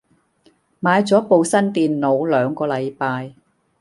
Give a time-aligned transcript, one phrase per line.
[0.81, 3.35] 買咗部新電腦兩個禮拜